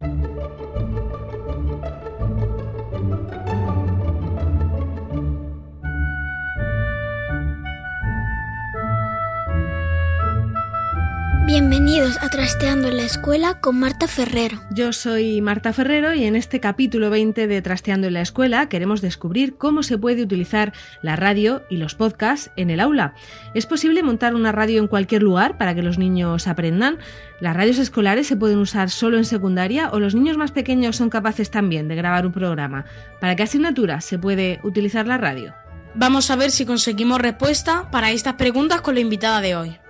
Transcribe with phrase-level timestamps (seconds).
[0.00, 0.69] Música
[11.50, 14.60] Bienvenidos a Trasteando en la Escuela con Marta Ferrero.
[14.70, 19.00] Yo soy Marta Ferrero y en este capítulo 20 de Trasteando en la Escuela queremos
[19.00, 23.14] descubrir cómo se puede utilizar la radio y los podcasts en el aula.
[23.52, 26.98] ¿Es posible montar una radio en cualquier lugar para que los niños aprendan?
[27.40, 31.10] ¿Las radios escolares se pueden usar solo en secundaria o los niños más pequeños son
[31.10, 32.84] capaces también de grabar un programa?
[33.20, 35.52] ¿Para qué asignaturas se puede utilizar la radio?
[35.96, 39.80] Vamos a ver si conseguimos respuesta para estas preguntas con la invitada de hoy.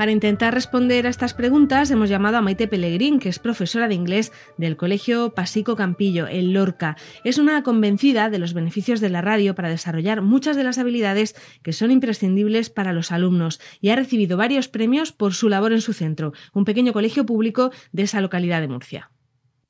[0.00, 3.94] Para intentar responder a estas preguntas hemos llamado a Maite Pellegrín, que es profesora de
[3.94, 6.96] inglés del Colegio Pasico Campillo, en Lorca.
[7.22, 11.36] Es una convencida de los beneficios de la radio para desarrollar muchas de las habilidades
[11.62, 15.82] que son imprescindibles para los alumnos y ha recibido varios premios por su labor en
[15.82, 19.10] su centro, un pequeño colegio público de esa localidad de Murcia.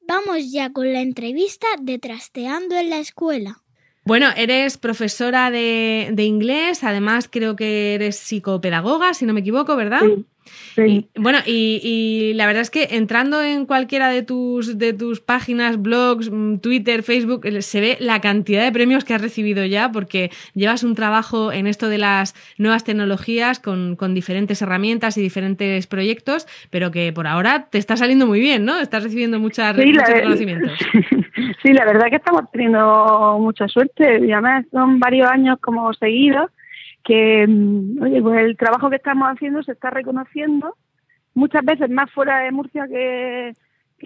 [0.07, 3.65] Vamos ya con la entrevista de Trasteando en la Escuela.
[4.11, 10.01] Bueno, eres profesora de, inglés, además creo que eres psicopedagoga, si no me equivoco, ¿verdad?
[10.01, 10.25] Sí.
[11.17, 16.31] Bueno, y, la verdad es que entrando en cualquiera de tus, de tus páginas, blogs,
[16.31, 20.31] mm, Twitter, Facebook, eh, se ve la cantidad de premios que has recibido ya, porque
[20.55, 26.47] llevas un trabajo en esto de las nuevas tecnologías con, diferentes herramientas y diferentes proyectos,
[26.71, 28.79] pero que por ahora te está saliendo muy bien, ¿no?
[28.79, 30.73] Estás recibiendo muchas, muchos reconocimientos.
[31.63, 36.51] Sí, la verdad que estamos teniendo mucha suerte y además son varios años como seguidos
[37.05, 40.77] que, mm, oye, pues el trabajo que estamos haciendo se está reconociendo
[41.35, 43.55] muchas veces más fuera de Murcia que,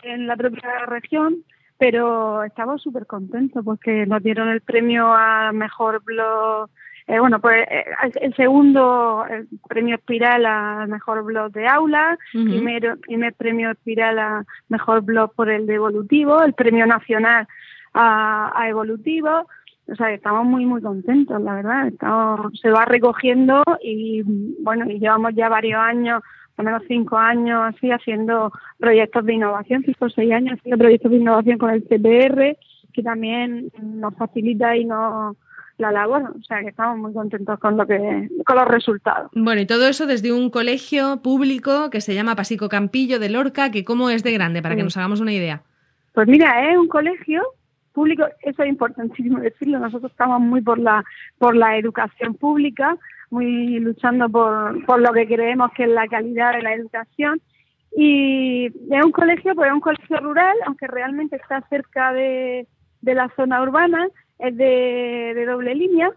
[0.03, 1.45] en la propia región,
[1.79, 6.71] pero estamos súper contentos porque nos dieron el premio a mejor blog.
[7.07, 7.85] Eh, bueno, pues eh,
[8.21, 14.45] el segundo el premio Espiral a mejor blog de aula, primero, primer premio Espiral a
[14.69, 17.47] mejor blog por el de evolutivo, el premio nacional
[17.93, 19.47] a, a evolutivo
[19.87, 21.89] o sea, estamos muy, muy contentos, la verdad.
[21.89, 24.23] Estamos, se va recogiendo y,
[24.63, 26.23] bueno, y llevamos ya varios años,
[26.57, 31.11] por menos cinco años así, haciendo proyectos de innovación, cinco o seis años haciendo proyectos
[31.11, 32.57] de innovación con el CPR,
[32.93, 35.37] que también nos facilita y nos
[35.77, 39.31] la labor, o sea que estamos muy contentos con lo que con los resultados.
[39.35, 43.73] Bueno, y todo eso desde un colegio público que se llama Pasico Campillo de Lorca,
[43.73, 45.63] que cómo es de grande para que nos hagamos una idea.
[46.13, 47.43] Pues mira, es un colegio
[47.95, 51.05] público, eso es importantísimo decirlo, nosotros estamos muy por la,
[51.39, 52.97] por la educación pública,
[53.31, 57.41] muy luchando por, por lo que creemos que es la calidad de la educación.
[57.97, 62.67] Y es un colegio, pues es un colegio rural, aunque realmente está cerca de,
[63.01, 66.11] de la zona urbana, es de, de doble línea,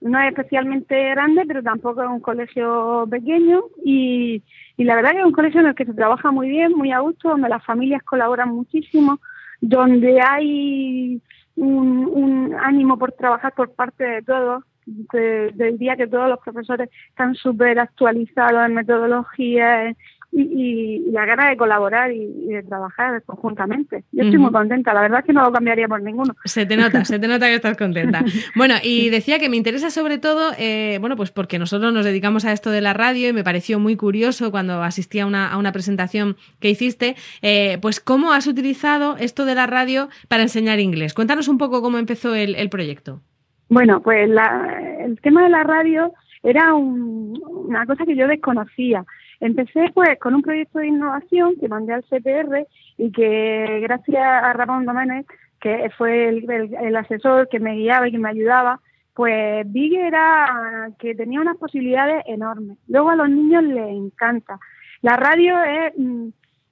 [0.00, 4.42] no es especialmente grande, pero tampoco es un colegio pequeño y,
[4.76, 6.92] y la verdad que es un colegio en el que se trabaja muy bien, muy
[6.92, 9.18] a gusto, donde las familias colaboran muchísimo,
[9.60, 11.20] donde hay
[11.56, 17.34] un, ánimo por trabajar por parte de todos, del día que todos los profesores están
[17.34, 19.96] súper actualizados en metodologías,
[20.38, 24.04] y, la gana de colaborar y, de trabajar conjuntamente.
[24.12, 26.34] Yo estoy muy contenta, la verdad es que no lo cambiaría por ninguno.
[26.44, 28.24] Se te nota, se te nota que estás contenta.
[28.54, 32.44] Bueno, y decía que me interesa sobre todo, eh, bueno, pues porque nosotros nos dedicamos
[32.44, 35.58] a esto de la radio y me pareció muy curioso cuando asistí a una, a
[35.58, 40.80] una presentación que hiciste, eh, pues cómo has utilizado esto de la radio para enseñar
[40.80, 41.14] inglés.
[41.14, 43.20] Cuéntanos un poco cómo empezó el, proyecto.
[43.68, 46.12] Bueno, pues el tema de la radio
[46.42, 49.04] era una cosa que yo desconocía.
[49.40, 52.66] Empecé pues con un proyecto de innovación que mandé al CPR
[52.96, 55.26] y que gracias a Ramón Doménez,
[55.60, 58.80] que fue el, asesor que me guiaba y que me ayudaba,
[59.14, 62.78] pues vi que era que tenía unas posibilidades enormes.
[62.88, 64.58] Luego a los niños les encanta.
[65.02, 66.28] La radio es mm,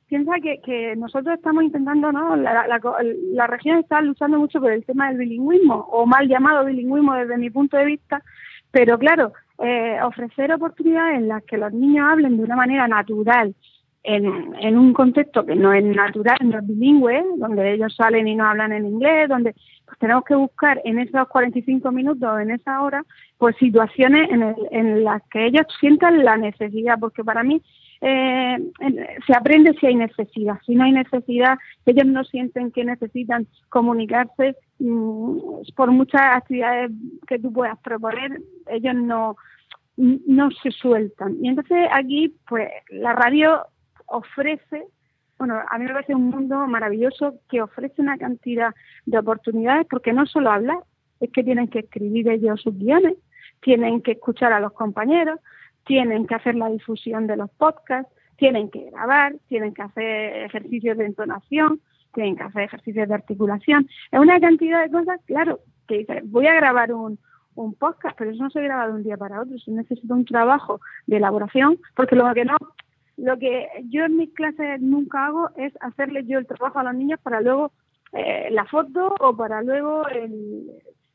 [0.07, 2.37] piensa que, que nosotros estamos intentando, ¿no?
[2.37, 2.81] La, la,
[3.33, 7.39] la, región está luchando mucho por el tema del bilingüismo, o mal llamado bilingüismo desde
[7.39, 8.23] mi punto de vista,
[8.71, 13.55] pero claro, eh, ofrecer oportunidades en las que los niños hablen de una manera natural,
[14.05, 18.47] en, un contexto que no es natural, no es bilingüe, donde ellos salen y no
[18.47, 19.55] hablan en inglés, donde
[19.87, 23.03] pues tenemos que buscar en esos 45 minutos, en esa hora,
[23.39, 27.63] pues situaciones en, el, en las que ellos sientan la necesidad, porque para mí
[28.07, 28.59] eh,
[29.27, 30.59] se aprende si hay necesidad.
[30.67, 35.39] Si no hay necesidad, ellos no sienten que necesitan comunicarse mm,
[35.75, 36.91] por muchas actividades
[37.27, 39.37] que tú puedas proponer, ellos no
[39.97, 41.37] no se sueltan.
[41.41, 43.67] Y entonces aquí, pues, la radio
[44.07, 44.85] ofrece,
[45.39, 48.75] bueno, a mí me parece un mundo maravilloso que ofrece una cantidad
[49.07, 50.79] de oportunidades porque no solo hablar,
[51.21, 53.15] es que tienen que escribir ellos sus guiones,
[53.61, 55.39] tienen que escuchar a los compañeros,
[55.85, 60.99] tienen que hacer la difusión de los podcasts, tienen que grabar, tienen que hacer ejercicios
[60.99, 61.81] de entonación,
[62.13, 63.89] tienen que hacer ejercicios de articulación.
[64.11, 67.19] Es una cantidad de cosas, claro, que dice, voy a grabar un,
[67.55, 70.25] un podcast, pero eso no se graba de un día para otro, se necesita un
[70.25, 72.57] trabajo de elaboración, porque lo que no,
[73.17, 76.95] lo que yo en mis clases nunca hago es hacerles yo el trabajo a los
[76.95, 77.73] niños para luego
[78.13, 80.71] eh, la foto o para luego el,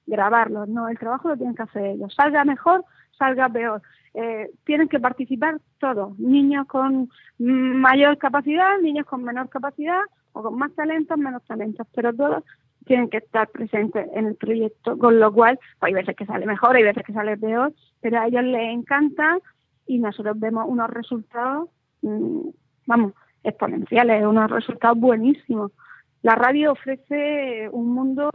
[0.09, 2.83] grabarlos, no, el trabajo lo tienen que hacer ellos, salga mejor,
[3.17, 3.81] salga peor.
[4.13, 10.01] Eh, tienen que participar todos, niños con mayor capacidad, niños con menor capacidad,
[10.33, 12.43] o con más talentos, menos talentos, pero todos
[12.85, 16.45] tienen que estar presentes en el proyecto, con lo cual pues, hay veces que sale
[16.45, 19.37] mejor, hay veces que sale peor, pero a ellos les encanta
[19.85, 21.69] y nosotros vemos unos resultados,
[22.01, 22.49] mm,
[22.87, 23.13] vamos,
[23.43, 25.71] exponenciales, unos resultados buenísimos
[26.21, 28.29] la radio ofrece un mundo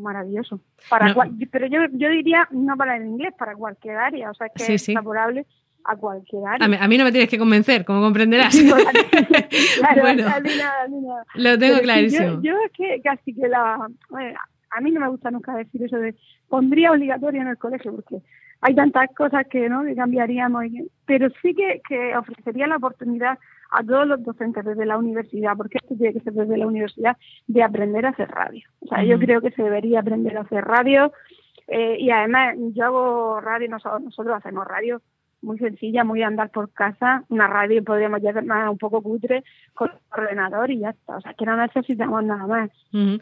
[0.00, 0.60] maravilloso.
[0.88, 1.14] Para
[1.50, 4.30] pero yo, yo diría, no para el inglés, para cualquier área.
[4.30, 5.46] O sea, que es favorable
[5.84, 6.82] a cualquier área.
[6.82, 8.56] A mí, no me tienes que convencer, como comprenderás.
[10.00, 10.26] bueno,
[11.34, 12.42] lo tengo clarísimo.
[12.42, 13.74] Yo, es que casi que la...
[14.70, 16.16] a mí no me gusta nunca decir eso de
[16.48, 18.16] pondría obligatorio en el colegio, porque
[18.62, 20.64] hay tantas cosas que no que cambiaríamos,
[21.04, 23.38] pero sí que, que ofrecería la oportunidad
[23.70, 27.16] a todos los docentes desde la universidad, porque esto tiene que ser desde la universidad,
[27.48, 28.62] de aprender a hacer radio.
[28.80, 31.12] O sea, yo creo que se debería aprender a hacer radio
[31.66, 35.02] eh, y además yo hago radio, nosotros, nosotros hacemos radio
[35.40, 39.42] muy sencilla, muy de andar por casa, una radio podríamos llamar un poco cutre
[39.74, 42.70] con ordenador y ya está, o sea que no necesitamos nada más.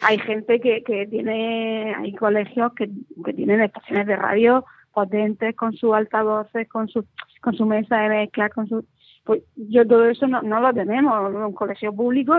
[0.02, 2.90] Hay gente que, que tiene, hay colegios que,
[3.24, 7.04] que tienen estaciones de radio potentes con sus altavoces, con su,
[7.40, 8.84] con su mesa de mezcla, con su
[9.24, 12.34] pues yo todo eso no, no lo tenemos, en un colegio público,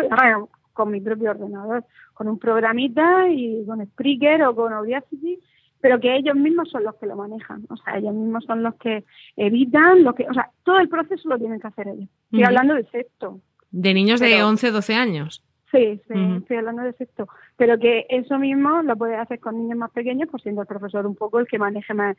[0.73, 5.39] con mi propio ordenador, con un programita y con Spreaker o con Audacity,
[5.79, 8.75] pero que ellos mismos son los que lo manejan, o sea, ellos mismos son los
[8.75, 9.03] que
[9.35, 12.09] evitan, lo que, o sea, todo el proceso lo tienen que hacer ellos.
[12.25, 13.39] Estoy hablando de sexto.
[13.71, 15.43] De niños de 11, 12 años.
[15.71, 17.29] Sí, sí, estoy hablando de sexto.
[17.55, 21.07] Pero que eso mismo lo puede hacer con niños más pequeños, pues siendo el profesor
[21.07, 22.17] un poco el que maneje más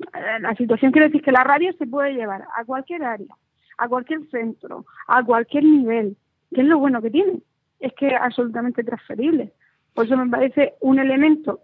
[0.00, 0.90] eh, la situación.
[0.90, 3.34] Quiero decir que la radio se puede llevar a cualquier área
[3.78, 6.16] a cualquier centro, a cualquier nivel,
[6.54, 7.40] que es lo bueno que tiene,
[7.80, 9.52] es que es absolutamente transferible.
[9.92, 11.60] Por eso me parece un elemento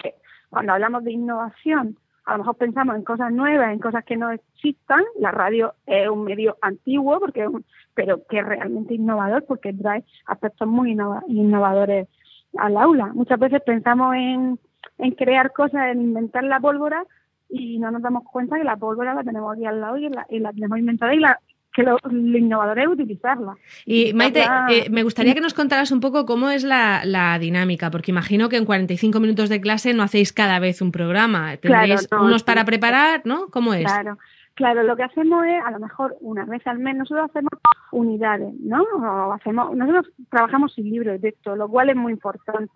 [0.00, 0.14] que
[0.50, 4.30] cuando hablamos de innovación, a lo mejor pensamos en cosas nuevas, en cosas que no
[4.30, 5.02] existan.
[5.18, 7.48] La radio es un medio antiguo, porque
[7.94, 10.96] pero que es realmente innovador, porque trae aspectos muy
[11.26, 12.08] innovadores
[12.56, 13.06] al aula.
[13.14, 14.58] Muchas veces pensamos en,
[14.98, 17.04] en crear cosas, en inventar la pólvora,
[17.48, 20.26] y no nos damos cuenta que la pólvora la tenemos aquí al lado y la,
[20.30, 21.38] y la tenemos inventada y la,
[21.72, 23.56] que lo, innovador es utilizarla.
[23.86, 28.10] Y Maite, eh, me gustaría que nos contaras un poco cómo es la, dinámica, porque
[28.10, 32.42] imagino que en 45 minutos de clase no hacéis cada vez un programa, tendréis unos
[32.42, 33.48] para preparar, ¿no?
[33.48, 33.84] ¿Cómo es?
[33.84, 34.18] Claro.
[34.54, 37.52] Claro, lo que hacemos es, a lo mejor una vez al mes, nosotros hacemos
[37.90, 38.82] unidades, ¿no?
[38.82, 42.70] O hacemos, nosotros trabajamos sin libro de texto, lo cual es muy importante.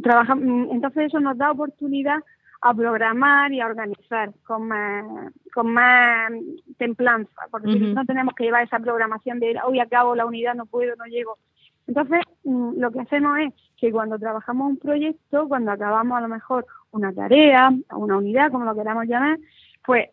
[0.00, 2.20] Trabajamos, entonces eso nos da oportunidad
[2.60, 5.04] a programar y a organizar con más,
[5.52, 6.32] con más
[6.78, 10.94] templanza, porque no tenemos que llevar esa programación de hoy acabo la unidad, no puedo,
[10.96, 11.38] no llego.
[11.86, 16.28] Entonces, mm, lo que hacemos es que cuando trabajamos un proyecto, cuando acabamos a lo
[16.28, 19.38] mejor una tarea, una unidad, como lo queramos llamar,
[19.84, 20.08] pues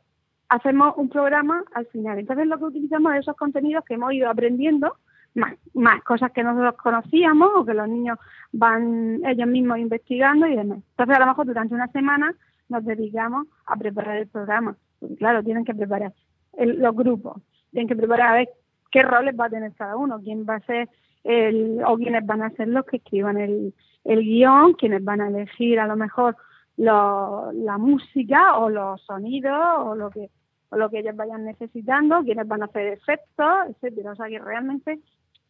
[0.50, 2.20] hacemos un programa al final.
[2.20, 4.98] Entonces, lo que utilizamos es esos contenidos que hemos ido aprendiendo
[5.36, 8.18] más, más cosas que nosotros conocíamos o que los niños
[8.52, 10.80] van ellos mismos investigando y demás.
[10.92, 12.34] Entonces, a lo mejor durante una semana
[12.70, 14.76] nos dedicamos a preparar el programa.
[15.00, 16.14] Porque, claro, tienen que preparar
[16.58, 18.50] los grupos, tienen que preparar a ver
[18.92, 20.88] qué roles va a tener cada uno, quién va a ser
[21.24, 23.74] el, o quiénes van a ser los que escriban el,
[24.04, 26.36] el guion, quiénes van a elegir a lo mejor
[26.76, 30.30] la música o los sonidos o lo que
[30.74, 34.14] o lo que ellos vayan necesitando, quiénes van a hacer efectos, etcétera.
[34.14, 35.00] O sea que realmente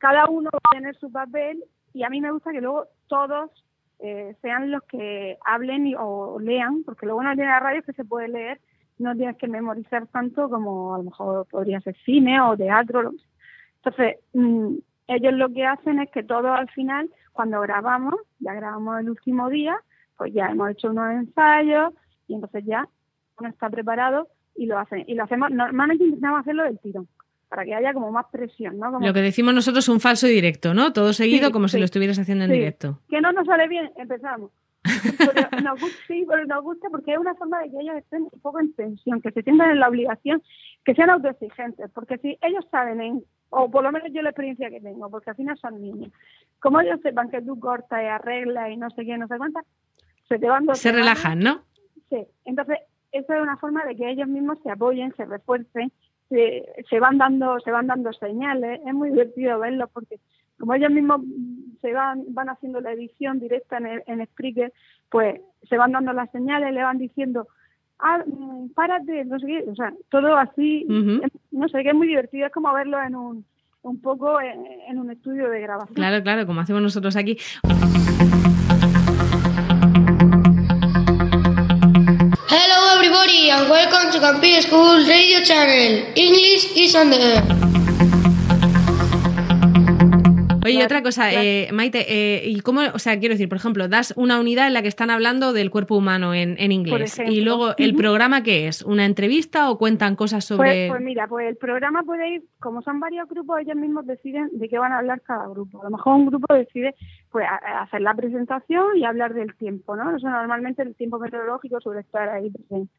[0.04, 3.50] cada uno va a tener su papel y a mí me gusta que luego todos
[4.00, 7.94] eh, sean los que hablen y, o lean, porque lo bueno de la radio que
[7.94, 8.60] se puede leer,
[9.00, 13.14] no tienes que memorizar tanto como a lo mejor podría ser cine o teatro.
[13.78, 14.76] Entonces, mm,
[15.08, 19.48] ellos lo que hacen es que todos al final, cuando grabamos, ya grabamos el último
[19.50, 19.78] día,
[20.18, 21.94] pues ya hemos hecho unos ensayos
[22.28, 22.90] y entonces ya
[23.40, 25.06] uno está preparado y lo hacen.
[25.08, 27.08] Y lo hacemos, normalmente intentamos hacerlo del tirón
[27.54, 29.00] para que haya como más presión, ¿no?
[29.00, 30.92] lo que decimos nosotros un falso directo, ¿no?
[30.92, 32.98] Todo seguido como si lo estuvieras haciendo en directo.
[33.12, 34.50] Que no nos sale bien, empezamos.
[35.20, 38.24] pero nos gusta, sí, pero nos gusta porque es una forma de que ellos estén
[38.24, 40.42] un poco en tensión, que se sientan en la obligación,
[40.84, 44.72] que sean autoexigentes, porque si ellos saben, en, o por lo menos yo la experiencia
[44.72, 46.12] que tengo, porque al final son niños,
[46.60, 49.64] como ellos sepan que tú cortas y arreglas y no sé qué, no sé cuántas,
[50.28, 51.62] se te van dos Se relajan, ¿no?
[52.10, 52.80] Sí, entonces
[53.12, 55.92] eso es una forma de que ellos mismos se apoyen, se refuercen
[56.90, 58.82] se, van dando se van dando señales.
[58.86, 60.20] Es muy divertido verlo porque
[60.60, 61.22] como ellos mismos
[61.82, 64.74] se van van haciendo la edición directa en, el, en Spreaker
[65.10, 67.48] pues se van dando las señales le van diciendo
[68.00, 70.86] ah mm, párate no sé qué o sea todo así
[71.52, 73.46] no sé que es muy divertido es como verlo en un
[73.82, 75.96] un poco en un estudio de grabación.
[75.96, 77.38] Claro claro como hacemos nosotros aquí
[83.54, 86.12] and welcome to Campi School Radio Channel.
[86.16, 87.44] English is on the air.
[90.66, 94.14] Oye, otra cosa, eh, Maite, eh, ¿y cómo, o sea, quiero decir, por ejemplo, das
[94.16, 97.96] una unidad en la que están hablando del cuerpo humano en, inglés y luego el
[97.96, 100.88] programa qué es, una entrevista o cuentan cosas pues, sobre.
[100.90, 104.70] Pues, mira, pues el programa puede ir, como son varios grupos, ellos mismos deciden de
[104.70, 105.82] qué van a hablar cada grupo.
[105.82, 106.96] A lo mejor un grupo decide,
[107.30, 107.46] pues,
[107.82, 110.16] hacer la presentación y hablar del tiempo, ¿no?
[110.16, 112.90] Eso normalmente el tiempo meteorológico suele estar ahí presente.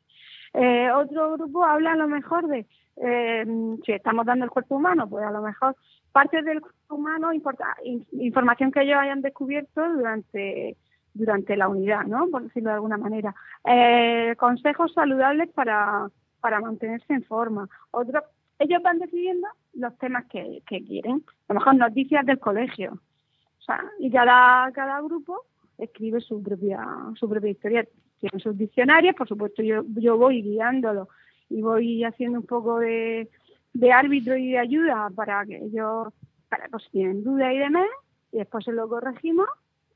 [0.55, 3.45] Eh, otro grupo habla a lo mejor de eh,
[3.85, 5.77] si estamos dando el cuerpo humano, pues a lo mejor
[6.13, 10.77] parte del cuerpo humano, información que ellos hayan descubierto durante
[11.15, 12.29] durante la unidad, ¿no?
[12.29, 13.35] Por decirlo de alguna manera.
[13.65, 17.69] Eh, consejos saludables para, para mantenerse en forma.
[17.93, 18.25] Otros,
[18.59, 21.25] ellos van decidiendo los temas que, que quieren.
[21.49, 22.95] A lo mejor noticias del colegio.
[22.95, 25.43] O sea, y cada, cada grupo
[25.79, 26.85] escribe su propia,
[27.15, 27.87] su propia historia.
[28.25, 31.11] Tienen sus diccionarios, por supuesto yo, yo voy guiándolo
[31.51, 33.29] y voy haciendo un poco de,
[33.75, 36.09] de árbitro y de ayuda para que ellos,
[36.49, 37.87] para pues tienen duda y demás,
[38.33, 39.47] y después se lo corregimos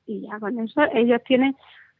[0.06, 1.56] y ya con eso ellos tienen,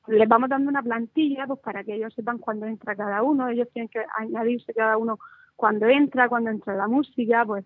[0.07, 3.69] les vamos dando una plantilla pues para que ellos sepan cuándo entra cada uno, ellos
[3.73, 5.19] tienen que añadirse cada uno
[5.57, 7.65] cuando entra, cuando entra la música, pues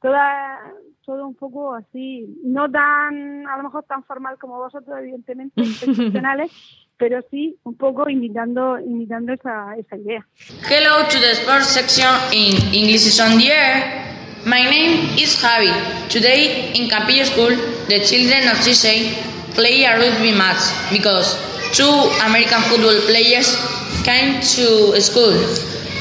[0.00, 0.72] toda,
[1.04, 6.50] todo un poco así, no tan, a lo mejor tan formal como vosotros, evidentemente, profesionales,
[6.98, 10.26] pero sí un poco imitando, imitando esa, esa idea.
[10.68, 14.04] Hello to the sports section in English is on the air.
[14.44, 15.72] My name is Javi.
[16.08, 17.56] Today in Capilla School,
[17.88, 20.62] the children of CISA play a rugby match
[20.92, 21.36] because
[21.72, 23.56] two American football players
[24.04, 25.34] came to school.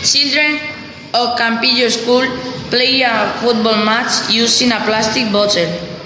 [0.03, 0.59] Children
[1.13, 2.25] of Campillo School
[2.69, 5.96] play a football match using a plastic bottle.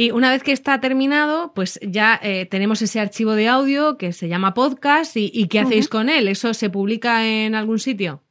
[0.00, 4.12] Y una vez que está terminado, pues ya eh, tenemos ese archivo de audio que
[4.12, 6.26] se llama podcast y, ¿qué hacéis con él?
[6.26, 8.22] ¿Eso se publica en algún sitio?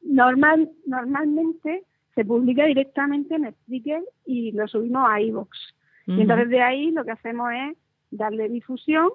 [0.00, 1.82] Normal, normalmente
[2.14, 5.50] se publica directamente en Spreaker y lo subimos a iVoox.
[6.06, 7.76] Y entonces de ahí lo que hacemos es
[8.10, 9.10] darle difusión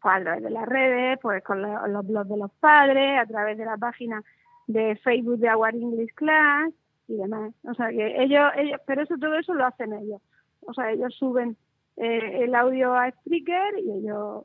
[0.00, 3.58] pues, a través de las redes, pues con los, blogs de los padres, a través
[3.58, 4.24] de la página
[4.66, 6.72] de Facebook de Our English Class
[7.08, 7.52] y demás.
[7.64, 10.22] O sea que ellos, ellos, pero eso todo eso lo hacen ellos
[10.66, 11.56] o sea, ellos suben
[11.96, 14.44] eh, el audio a Spreaker y ellos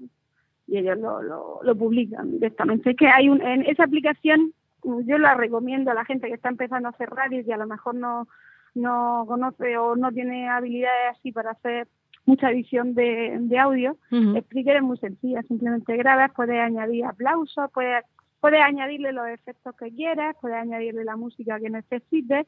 [0.68, 2.92] y ellos lo, lo, publican directamente.
[2.92, 4.52] Es que hay un, en esa aplicación,
[4.84, 7.68] yo la recomiendo a la gente que está empezando a hacer radio y a lo
[7.68, 8.28] mejor no,
[8.74, 11.88] no conoce o no tiene habilidades así para hacer
[12.26, 13.96] mucha edición de, de audio.
[14.10, 18.04] Spreaker es muy sencilla, simplemente grabas, puedes añadir aplausos, puedes,
[18.42, 22.48] puedes añadirle los efectos que quieras, puedes añadirle la música que necesites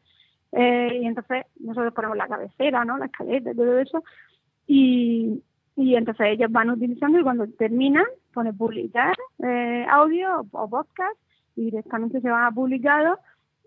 [0.51, 2.97] eh, y entonces nosotros ponemos la cabecera, ¿no?
[2.97, 4.03] La escaleta, todo eso.
[4.65, 5.43] Y,
[5.75, 11.17] y entonces ellos van utilizando y cuando terminan pone publicar eh, audio o, podcast
[11.55, 13.17] y directamente se van a publicado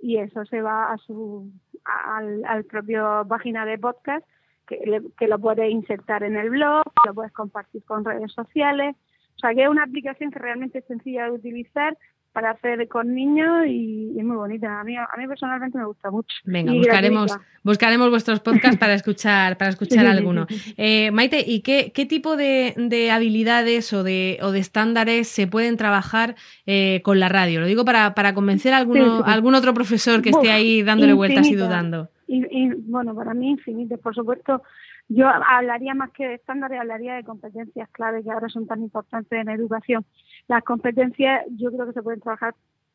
[0.03, 1.51] y eso se va a su
[1.85, 4.27] al, al propio página de podcast
[4.67, 8.97] que, que lo puedes insertar en el blog, lo puedes compartir con redes sociales.
[9.37, 11.97] O sea que es una aplicación que realmente es sencilla de utilizar
[12.33, 14.81] para hacer con niños y, es muy bonita.
[14.81, 16.35] A mí, a mí personalmente me gusta mucho.
[16.45, 20.47] Venga, buscaremos, buscaremos vuestros podcasts para escuchar, para escuchar alguno.
[20.77, 25.47] Eh, Maite, ¿y qué, qué tipo de, de, habilidades o de, o de estándares se
[25.47, 27.61] pueden trabajar eh, con la radio?
[27.61, 31.49] Lo digo para, para convencer a alguno, algún otro profesor que esté ahí dándole vueltas
[31.49, 32.09] y dudando.
[32.33, 34.63] Y, bueno, para mí infinitas, por supuesto.
[35.13, 39.33] Yo hablaría más que de estándares, hablaría de competencias clave que ahora son tan importantes
[39.33, 40.07] en educación.
[40.47, 42.55] Las competencias yo creo que se pueden trabajar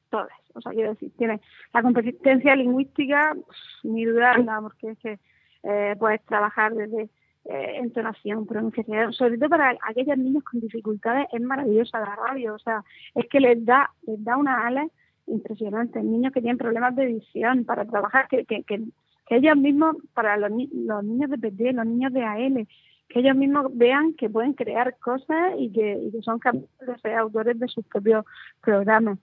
[0.10, 0.32] todas.
[0.54, 1.42] O sea, quiero decir, tiene
[1.74, 3.36] la competencia lingüística,
[3.84, 5.20] ni dudarla, porque es que
[5.64, 7.10] eh, puedes trabajar desde
[7.44, 12.54] eh, entonación, pronunciación, sobre todo para aquellos niños con dificultades, es maravillosa la radio.
[12.54, 12.82] O sea,
[13.14, 14.88] es que les da, les da una ala
[15.28, 16.02] impresionante.
[16.02, 18.86] Niños que tienen problemas de visión para trabajar, que, que, que
[19.26, 22.68] que ellos mismos, para los, los niños de PD, los niños de AL,
[23.08, 26.98] que ellos mismos vean que pueden crear cosas y que, y que son capaces de
[27.00, 28.26] ser autores de sus propios
[28.62, 29.20] programas.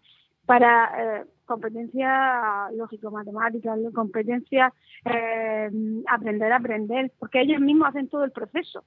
[0.46, 4.72] Para eh, competencias lógico-matemáticas, competencias
[5.04, 5.70] eh,
[6.08, 8.84] aprender a aprender, porque ellos mismos hacen todo el proceso.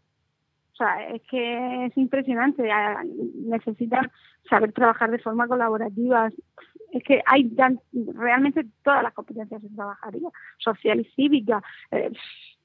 [0.74, 2.70] O sea, es que es impresionante.
[3.36, 4.12] Necesitan
[4.50, 6.30] saber trabajar de forma colaborativa,
[6.96, 7.52] es que hay
[8.16, 11.62] realmente todas las competencias se trabajaría, social y cívica,
[11.92, 12.10] eh,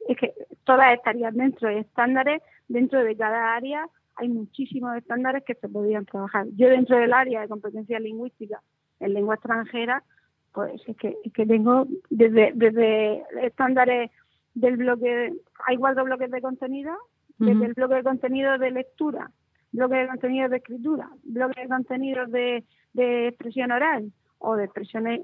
[0.08, 0.32] es que
[0.62, 6.04] todas estarían dentro de estándares, dentro de cada área hay muchísimos estándares que se podrían
[6.04, 6.46] trabajar.
[6.56, 8.62] Yo dentro del área de competencias lingüísticas
[9.00, 10.04] en lengua extranjera,
[10.52, 14.10] pues es que, es que tengo desde, desde estándares
[14.54, 15.32] del bloque,
[15.66, 16.92] hay cuatro bloques de contenido,
[17.38, 19.30] desde el bloque de contenido de lectura,
[19.72, 25.20] bloque de contenido de escritura, bloque de contenido de, de expresión oral, o de expresiones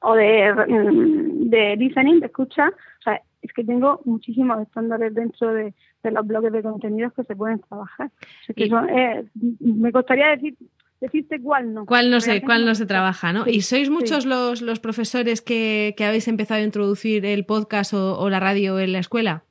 [0.00, 2.68] o de, mm, de listening, de escucha.
[2.68, 7.36] O sea, es que tengo muchísimos estándares dentro de, los bloques de contenidos que se
[7.36, 8.10] pueden trabajar.
[8.56, 9.24] Eh,
[9.60, 10.56] me gustaría decir
[11.00, 11.84] decirte cuál no.
[11.84, 13.44] Cuál no sé, cuál no se trabaja, ¿no?
[13.46, 18.30] ¿Y sois muchos los, los profesores que, que, habéis empezado a introducir el podcast o,
[18.30, 19.42] la radio en la escuela?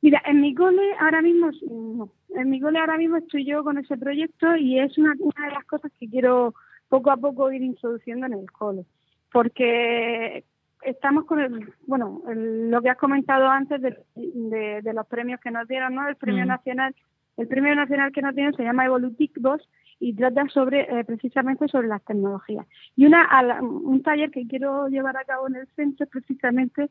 [0.00, 2.08] Mira, en mi cole ahora mismo no.
[2.34, 5.52] En mi cole ahora mismo estoy yo con ese proyecto y es una, una de
[5.52, 6.54] las cosas que quiero
[6.88, 8.84] poco a poco ir introduciendo en el cole.
[9.32, 10.44] Porque
[10.82, 15.66] estamos con el, bueno, lo que has comentado antes de, de, los premios que nos
[15.68, 16.08] dieron, ¿no?
[16.08, 16.48] El premio mm.
[16.48, 16.94] nacional,
[17.36, 19.68] el premio nacional que nos dieron se llama Evolutic 2
[20.00, 22.66] y trata sobre eh, precisamente sobre las tecnologías.
[22.96, 23.28] Y una
[23.60, 26.90] un taller que quiero llevar a cabo en el centro es precisamente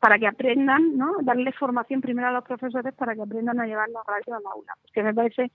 [0.00, 1.16] para que aprendan, ¿no?
[1.22, 4.72] Darle formación primero a los profesores para que aprendan a llevar la radio al aula,
[4.82, 5.52] porque me parece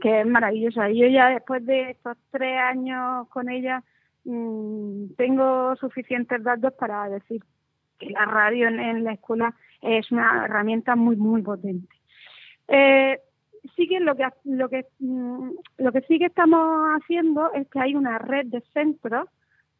[0.00, 0.88] que es maravillosa.
[0.90, 3.82] Yo ya después de estos tres años con ella
[4.24, 7.42] mm, tengo suficientes datos para decir
[7.98, 11.94] que la radio en, la escuela es una herramienta muy, muy potente.
[12.68, 13.20] Eh,
[13.76, 17.80] sí que lo que lo que mm, lo que sí que estamos haciendo es que
[17.80, 19.28] hay una red de centros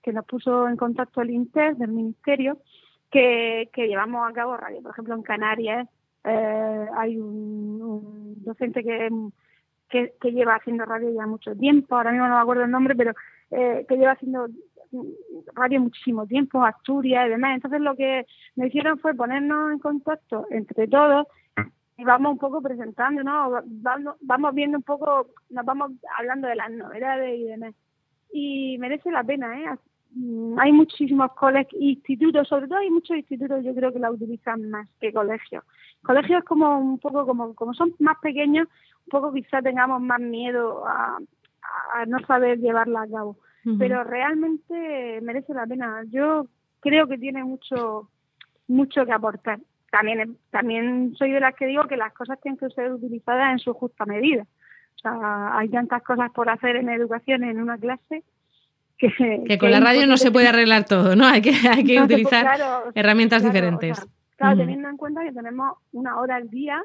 [0.02, 2.58] que nos puso en contacto el INTER del ministerio
[3.10, 5.88] que, que llevamos a cabo radio por ejemplo en Canarias
[6.24, 9.08] eh, hay un, docente que
[9.90, 13.12] que, lleva haciendo radio ya mucho tiempo, ahora mismo no me acuerdo el nombre, pero
[13.50, 14.46] eh, que lleva haciendo
[15.54, 17.54] radio muchísimo tiempo, Asturias y demás.
[17.56, 18.26] Entonces lo que
[18.56, 21.26] me hicieron fue ponernos en contacto entre todos
[21.96, 23.60] y vamos un poco presentando, ¿no?
[23.66, 27.74] Vamos, vamos viendo un poco, nos vamos hablando de las novedades y demás.
[28.32, 29.66] Y merece la pena, ¿eh?
[30.58, 34.88] Hay muchísimos colegios, institutos, sobre todo hay muchos institutos, yo creo que la utilizan más
[35.00, 35.64] que colegios.
[36.02, 38.66] Colegios como un poco, como, como son más pequeños,
[39.08, 41.18] poco quizá tengamos más miedo a,
[42.06, 43.36] no saber llevarla a cabo.
[43.78, 46.02] Pero realmente merece la pena.
[46.08, 46.46] Yo
[46.80, 48.08] creo que tiene mucho
[48.68, 49.60] mucho que aportar.
[49.90, 53.58] También también soy de las que digo que las cosas tienen que ser utilizadas en
[53.58, 54.46] su justa medida.
[54.96, 58.22] O sea, hay tantas cosas por hacer en educación en una clase
[59.00, 61.26] que, que con la radio no se puede arreglar todo, ¿no?
[61.28, 62.46] Hay que, hay que utilizar
[62.94, 64.06] herramientas diferentes.
[64.36, 66.82] claro, teniendo en cuenta que tenemos una hora al día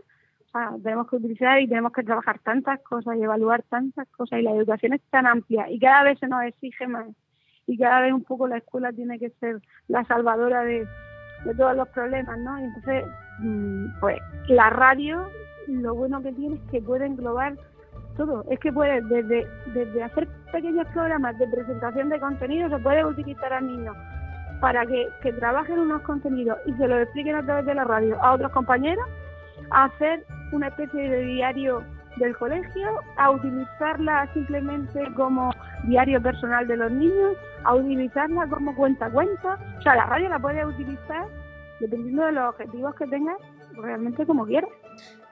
[0.81, 4.51] tenemos que utilizar y tenemos que trabajar tantas cosas y evaluar tantas cosas y la
[4.51, 7.07] educación es tan amplia y cada vez se nos exige más
[7.67, 10.87] y cada vez un poco la escuela tiene que ser la salvadora de,
[11.57, 12.59] todos los problemas, ¿no?
[12.59, 13.05] Y entonces,
[13.39, 15.27] mm, pues la radio,
[15.67, 17.55] lo bueno que tiene es que puede englobar
[18.15, 18.45] todo.
[18.49, 23.53] Es que puede, desde, desde hacer pequeños programas de presentación de contenido, se puede utilizar
[23.53, 23.95] a niños
[24.61, 28.21] para que, que trabajen unos contenidos y se los expliquen a través de la radio
[28.21, 29.05] a otros compañeros,
[29.71, 31.83] a hacer una especie de diario
[32.17, 35.51] del colegio, a utilizarla simplemente como
[35.83, 39.59] diario personal de los niños, a utilizarla como cuenta cuenta.
[39.77, 41.25] O sea, la radio la puedes utilizar
[41.79, 43.37] dependiendo de los objetivos que tengas,
[43.73, 44.69] realmente como quieras.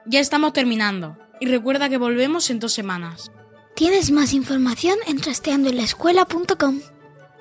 [0.04, 3.30] Ya estamos terminando y recuerda que volvemos en dos semanas.
[3.74, 6.80] Tienes más información en trasteandoenlaescuela.com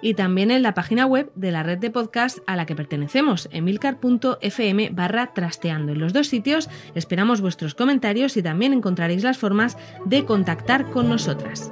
[0.02, 3.48] y también en la página web de la red de podcast a la que pertenecemos,
[3.54, 5.94] emilcar.fm barra trasteando.
[5.94, 11.08] En los dos sitios esperamos vuestros comentarios y también encontraréis las formas de contactar con
[11.08, 11.72] nosotras.